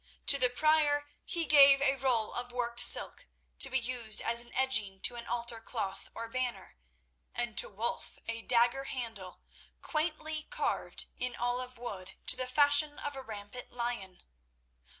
To 0.25 0.39
the 0.39 0.49
Prior 0.49 1.11
he 1.25 1.45
gave 1.45 1.79
a 1.79 1.93
roll 1.95 2.33
of 2.33 2.51
worked 2.51 2.79
silk 2.79 3.27
to 3.59 3.69
be 3.69 3.77
used 3.77 4.19
as 4.19 4.39
an 4.43 4.49
edging 4.55 4.99
to 5.01 5.15
an 5.15 5.27
altar 5.27 5.59
cloth 5.61 6.09
or 6.15 6.27
banner, 6.27 6.75
and 7.35 7.55
to 7.59 7.69
Wulf 7.69 8.17
a 8.27 8.41
dagger 8.41 8.85
handle, 8.85 9.41
quaintly 9.83 10.47
carved 10.49 11.05
in 11.19 11.35
olive 11.35 11.77
wood 11.77 12.15
to 12.25 12.35
the 12.35 12.47
fashion 12.47 12.97
of 12.97 13.15
a 13.15 13.21
rampant 13.21 13.71
lion. 13.73 14.23